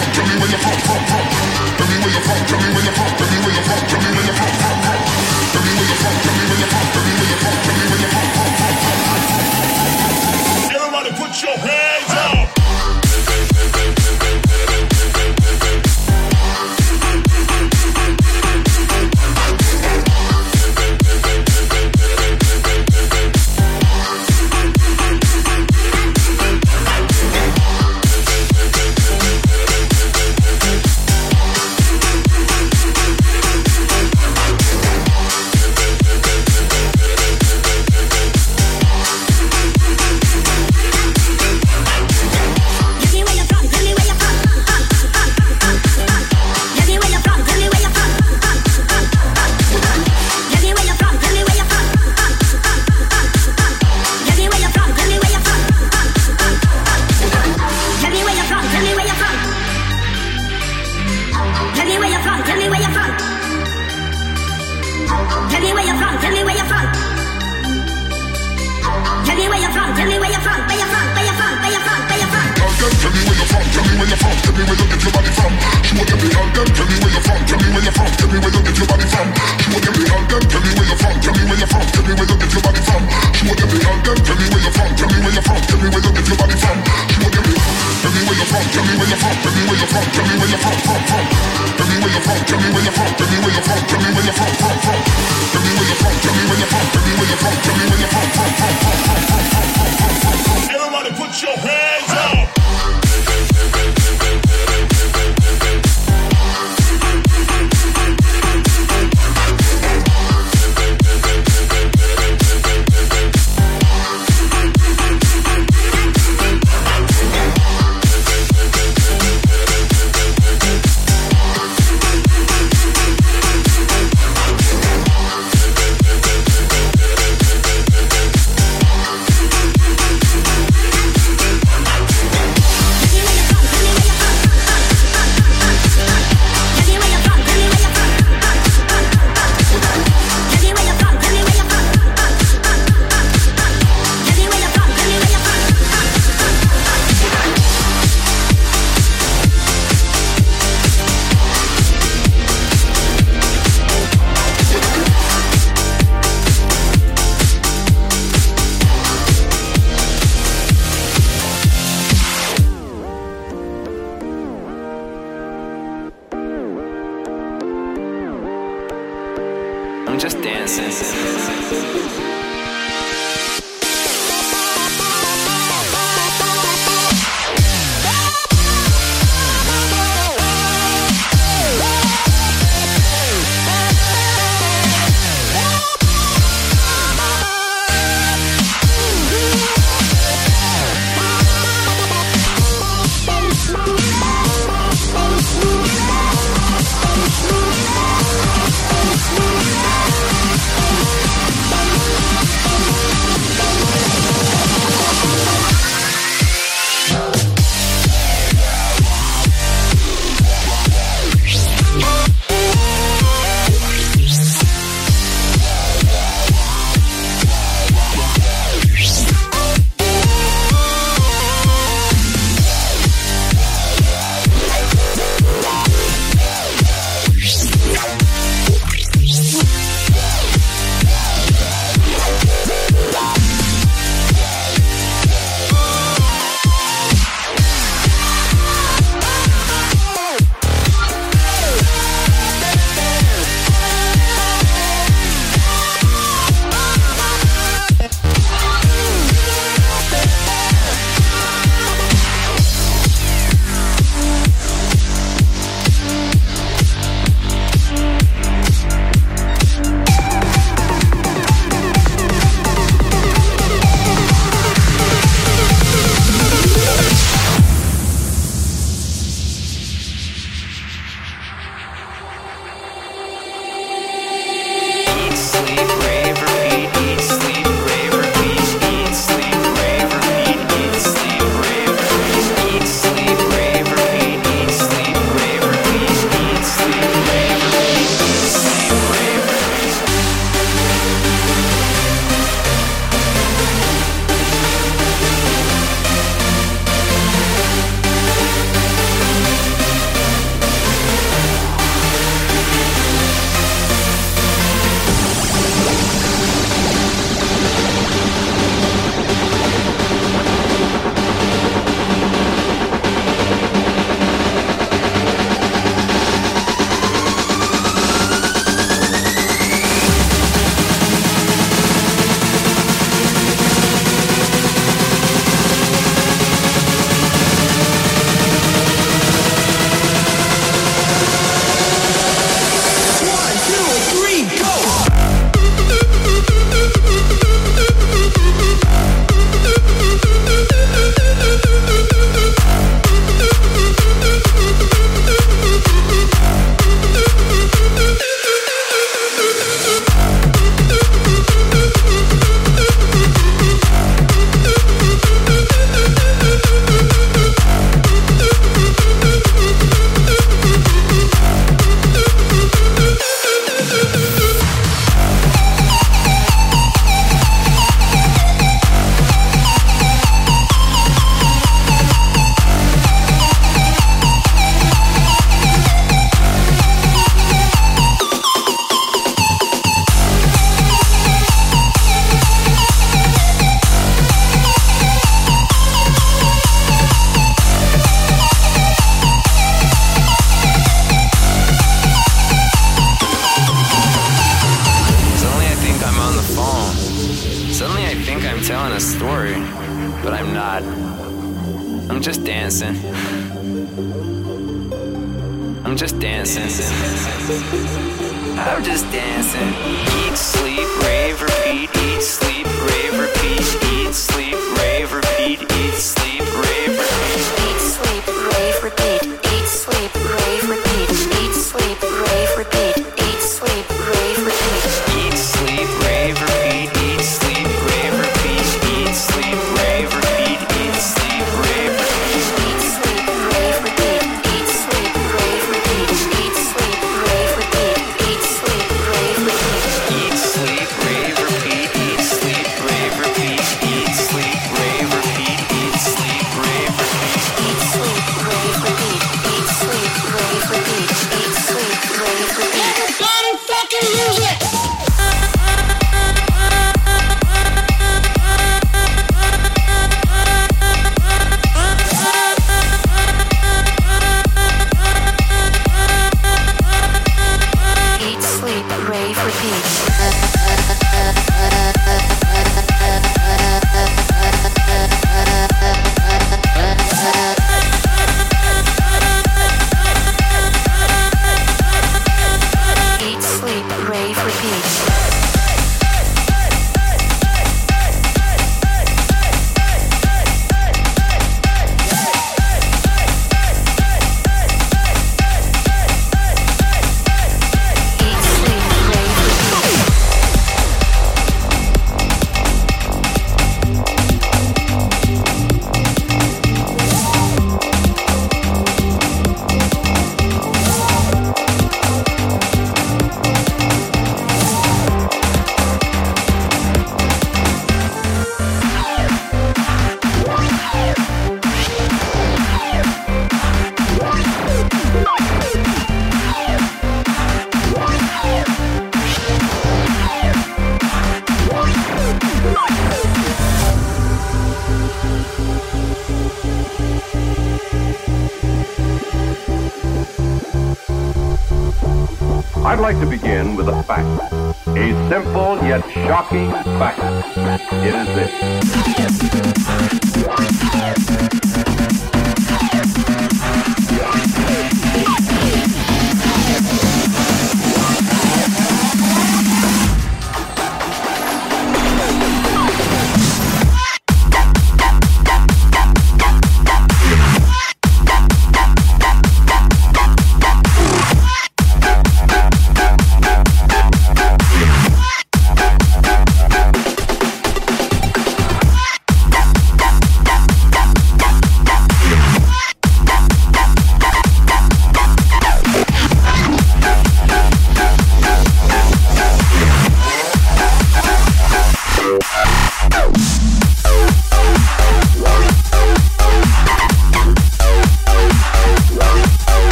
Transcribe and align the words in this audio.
from, 0.00 0.12
tell 0.14 0.26
me 0.26 0.40
where 0.40 0.50
you're 0.50 0.58
from, 0.58 0.80
from. 0.80 1.09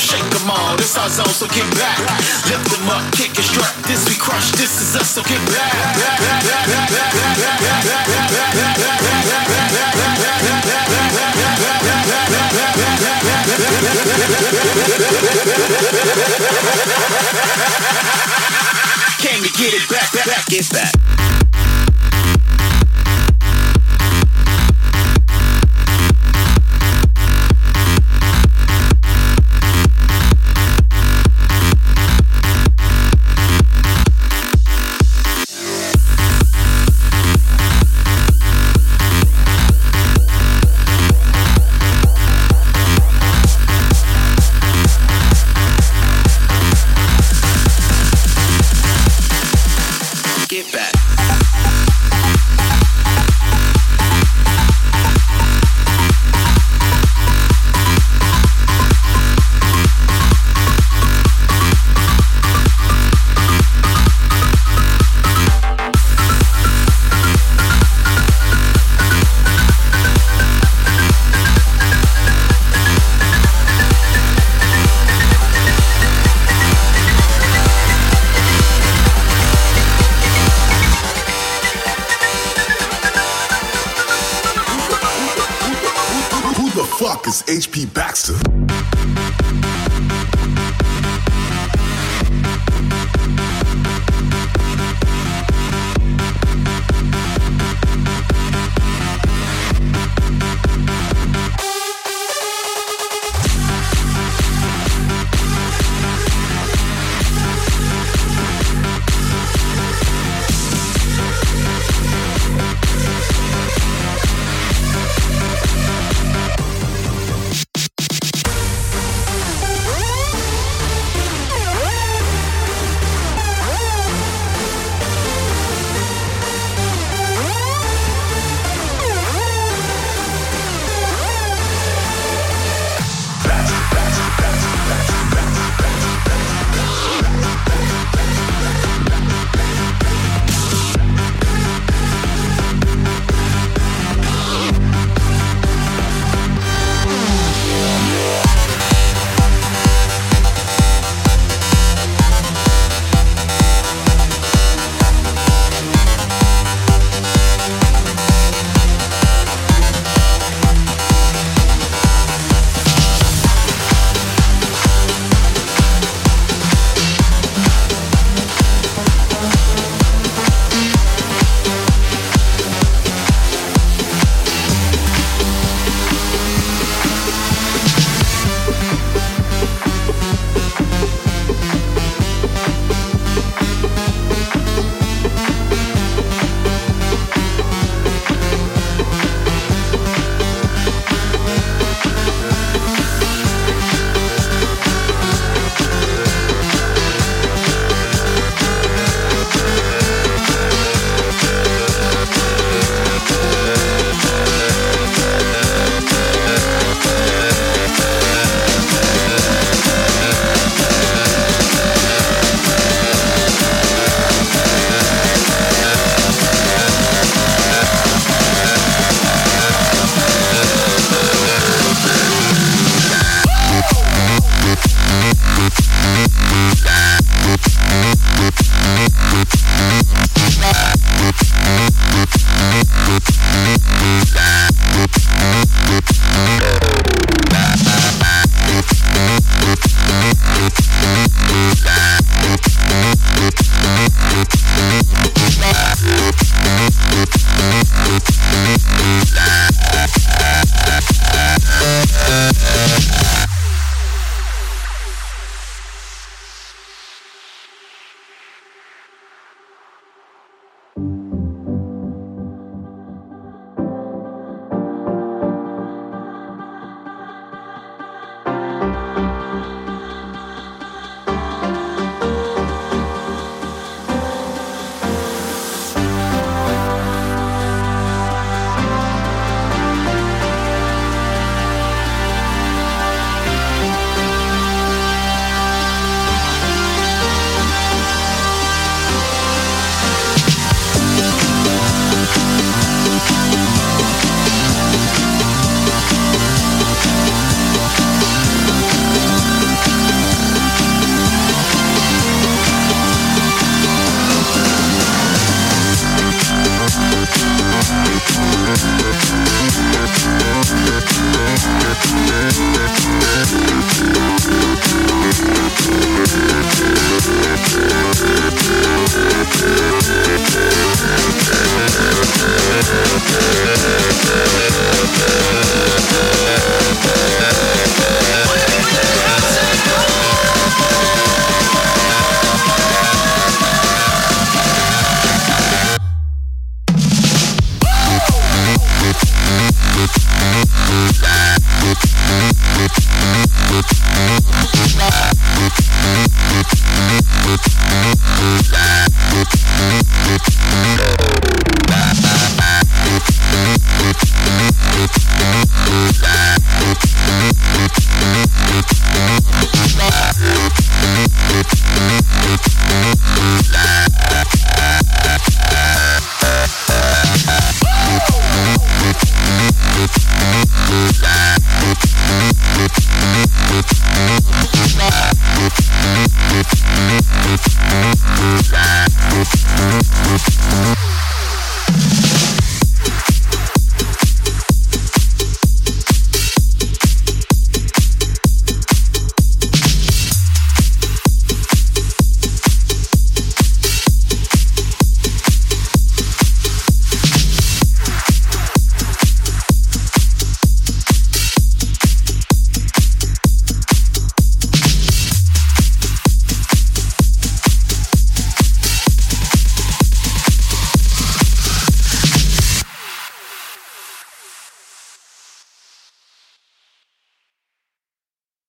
shake 0.00 0.24
them 0.32 0.50
all. 0.50 0.76
This 0.76 0.96
our 0.96 1.08
zone, 1.08 1.28
so 1.28 1.46
get 1.48 1.68
back. 1.76 1.98
Lift 2.48 2.70
them 2.72 2.88
up, 2.88 3.04
kick 3.12 3.36
and 3.36 3.44
strut. 3.44 3.74
This 3.84 4.08
we 4.08 4.16
crush, 4.16 4.50
this 4.52 4.80
is 4.80 4.96
us, 4.96 5.10
so 5.10 5.22
get 5.22 5.40
back. 5.52 5.72
Came 19.20 19.42
to 19.44 19.50
get 19.58 19.74
it 19.74 19.88
back, 19.90 20.12
back, 20.24 20.46
get 20.46 20.70
back. 20.72 21.49
get 50.62 50.72
back. 50.72 50.99